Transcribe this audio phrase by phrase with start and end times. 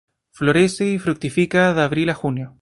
[0.31, 2.57] Florece y fructifica de Abril a junio.